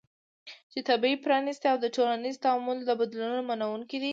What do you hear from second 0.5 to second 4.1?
چې طبیعي، پرانستې او د ټولنیز تعامل د بدلونونو منونکې وي